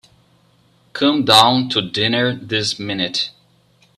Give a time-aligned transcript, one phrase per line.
[0.93, 3.29] Come down to dinner this minute.